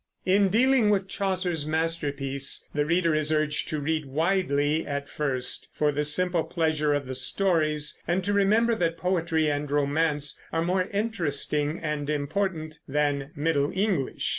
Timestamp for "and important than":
11.77-13.29